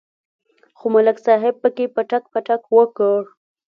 [0.77, 3.19] خو ملک صاحب پکې پټک پټک وکړ.